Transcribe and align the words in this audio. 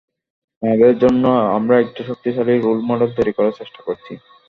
নারীদের 0.63 0.95
জন্য 1.03 1.23
আমরা 1.57 1.75
একটা 1.79 2.01
শক্তিশালী 2.09 2.53
রোল 2.57 2.79
মডেল 2.89 3.09
তৈরি 3.17 3.31
করার 3.33 3.57
চেষ্টা 3.59 3.79
করছি। 3.87 4.13